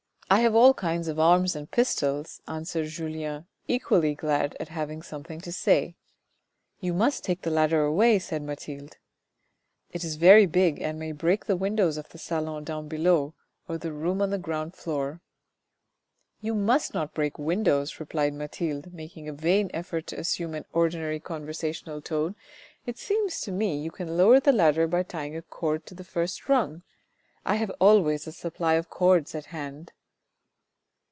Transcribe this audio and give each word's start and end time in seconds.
"I 0.31 0.39
have 0.45 0.55
all 0.55 0.73
kinds 0.73 1.09
of 1.09 1.19
arms 1.19 1.57
and 1.57 1.69
pistols," 1.69 2.39
answered 2.47 2.87
Julien 2.87 3.47
equally 3.67 4.15
glad 4.15 4.55
at 4.61 4.69
having 4.69 5.01
something 5.01 5.41
to 5.41 5.51
say." 5.51 5.97
You 6.79 6.93
must 6.93 7.25
take 7.25 7.41
the 7.41 7.51
ladder 7.51 7.83
away," 7.83 8.17
said 8.17 8.41
Mathilde." 8.41 8.95
It 9.91 10.05
is 10.05 10.15
very 10.15 10.45
big, 10.45 10.79
and 10.81 10.97
may 10.97 11.11
break 11.11 11.45
the 11.47 11.57
windows 11.57 11.97
of 11.97 12.07
the 12.07 12.17
salon 12.17 12.63
down 12.63 12.87
below 12.87 13.33
or 13.67 13.77
the 13.77 13.91
room 13.91 14.21
on 14.21 14.29
the 14.29 14.37
ground 14.37 14.73
floor." 14.73 15.19
"You 16.39 16.55
must 16.55 16.93
not 16.93 17.13
break 17.13 17.35
the 17.35 17.41
windows," 17.41 17.99
replied 17.99 18.33
Mathilde 18.33 18.93
making 18.93 19.27
a 19.27 19.33
vain 19.33 19.69
effort 19.73 20.07
to 20.07 20.19
assume 20.21 20.53
an 20.55 20.63
ordinary 20.71 21.19
conversational 21.19 22.01
tone; 22.01 22.37
"it 22.85 22.97
seems 22.97 23.41
to 23.41 23.51
me 23.51 23.77
you 23.77 23.91
can 23.91 24.15
lower 24.15 24.39
the 24.39 24.53
ladder 24.53 24.87
by 24.87 25.03
tying 25.03 25.35
a 25.35 25.41
cord 25.41 25.85
to 25.87 25.93
the 25.93 26.05
first 26.05 26.47
rung. 26.47 26.83
I 27.45 27.55
have 27.55 27.71
always 27.81 28.27
a 28.27 28.31
supply 28.31 28.75
of 28.75 28.89
cords 28.89 29.35
at 29.35 29.47
hand." 29.47 29.91